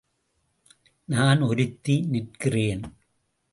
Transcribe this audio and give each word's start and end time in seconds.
நான் 1.05 1.41
ஒருத்தி 1.41 2.01
நிற்கிறேன். 2.09 2.83